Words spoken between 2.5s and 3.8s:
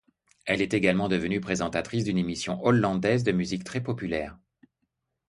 hollandaise de musique